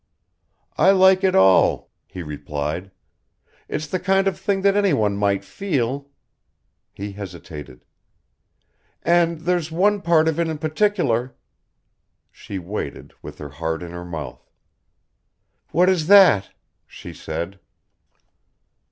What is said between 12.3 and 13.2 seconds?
She waited,